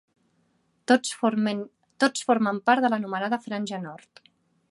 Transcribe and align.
Tots 0.91 1.11
formen 1.19 1.61
part 2.69 2.87
de 2.87 2.93
l'anomenada 2.95 3.41
"franja 3.47 3.83
nord". 3.87 4.27